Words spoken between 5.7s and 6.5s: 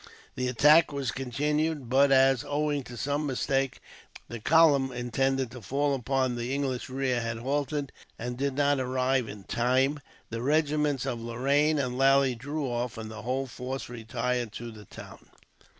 upon